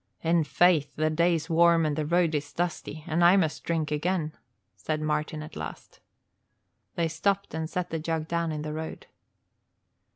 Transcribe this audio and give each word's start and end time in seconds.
"In 0.23 0.43
faith, 0.45 0.95
the 0.95 1.11
day's 1.11 1.47
warm 1.47 1.85
and 1.85 1.95
the 1.95 2.07
road 2.07 2.33
is 2.33 2.51
dusty 2.53 3.03
and 3.05 3.23
I 3.23 3.37
must 3.37 3.63
drink 3.63 3.91
again," 3.91 4.35
said 4.75 4.99
Martin 4.99 5.43
at 5.43 5.55
last. 5.55 5.99
They 6.95 7.07
stopped 7.07 7.53
and 7.53 7.69
set 7.69 7.91
the 7.91 7.99
jug 7.99 8.27
down 8.27 8.51
in 8.51 8.63
the 8.63 8.73
road. 8.73 9.05